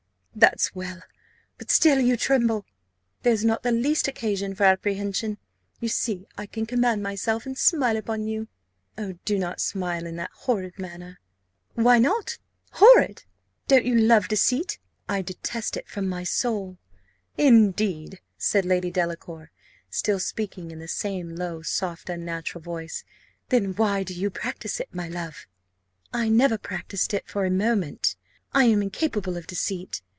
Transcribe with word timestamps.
"That's 0.33 0.73
well; 0.73 1.01
but 1.57 1.69
still 1.69 1.99
you 1.99 2.15
tremble. 2.15 2.65
There's 3.21 3.43
not 3.43 3.63
the 3.63 3.71
least 3.71 4.07
occasion 4.07 4.55
for 4.55 4.63
apprehension 4.63 5.37
you 5.81 5.89
see 5.89 6.25
I 6.37 6.45
can 6.45 6.65
command 6.65 7.03
myself, 7.03 7.45
and 7.45 7.57
smile 7.57 7.97
upon 7.97 8.25
you." 8.27 8.47
"Oh, 8.97 9.19
do 9.25 9.37
not 9.37 9.59
smile 9.59 10.05
in 10.07 10.15
that 10.15 10.31
horrid 10.33 10.79
manner!" 10.79 11.19
"Why 11.73 11.99
not? 11.99 12.39
'Horrid! 12.71 13.25
Don't 13.67 13.83
you 13.85 13.93
love 13.93 14.29
deceit?" 14.29 14.79
"I 15.07 15.21
detest 15.21 15.75
it 15.75 15.89
from 15.89 16.07
my 16.07 16.23
soul." 16.23 16.77
"Indeed!" 17.37 18.19
said 18.37 18.65
Lady 18.65 18.89
Delacour, 18.89 19.51
still 19.91 20.17
speaking 20.19 20.71
in 20.71 20.79
the 20.79 20.87
same 20.87 21.35
low, 21.35 21.61
soft, 21.61 22.09
unnatural 22.09 22.63
voice: 22.63 23.03
"then 23.49 23.75
why 23.75 24.01
do 24.01 24.13
you 24.13 24.29
practise 24.29 24.79
it, 24.79 24.89
my 24.93 25.09
love?" 25.09 25.45
"I 26.13 26.29
never 26.29 26.57
practised 26.57 27.13
it 27.13 27.27
for 27.27 27.43
a 27.45 27.51
moment 27.51 28.15
I 28.53 28.63
am 28.63 28.81
incapable 28.81 29.35
of 29.35 29.45
deceit. 29.45 30.01